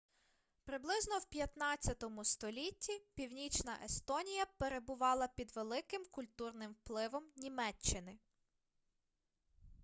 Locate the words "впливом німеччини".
6.71-8.17